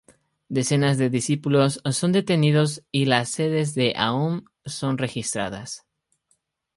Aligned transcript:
Decenas 0.49 0.97
de 0.97 1.11
discípulos 1.11 1.79
son 1.91 2.11
detenidos 2.11 2.81
y 2.91 3.05
las 3.05 3.29
sedes 3.29 3.75
de 3.75 3.93
Aum 3.95 4.45
son 4.65 4.97
registradas. 4.97 5.85